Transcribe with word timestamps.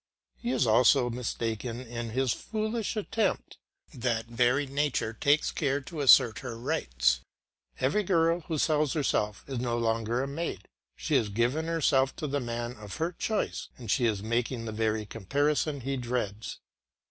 He 0.35 0.49
is 0.49 0.65
also 0.65 1.11
mistaken 1.11 1.79
in 1.79 2.09
his 2.09 2.33
foolish 2.33 2.95
attempt; 2.97 3.59
that 3.93 4.25
very 4.25 4.65
nature 4.65 5.13
takes 5.13 5.51
care 5.51 5.79
to 5.81 6.01
assert 6.01 6.39
her 6.39 6.57
rights; 6.57 7.19
every 7.79 8.01
girl 8.01 8.39
who 8.47 8.57
sells 8.57 8.93
herself 8.93 9.43
is 9.45 9.59
no 9.59 9.77
longer 9.77 10.23
a 10.23 10.27
maid; 10.27 10.67
she 10.95 11.13
has 11.17 11.29
given 11.29 11.67
herself 11.67 12.15
to 12.15 12.25
the 12.25 12.39
man 12.39 12.75
of 12.77 12.95
her 12.95 13.11
choice, 13.11 13.69
and 13.77 13.91
she 13.91 14.05
is 14.07 14.23
making 14.23 14.65
the 14.65 14.71
very 14.71 15.05
comparison 15.05 15.81
he 15.81 15.97
dreads. 15.97 16.57